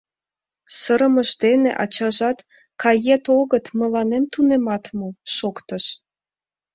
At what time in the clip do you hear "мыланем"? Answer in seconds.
3.79-4.23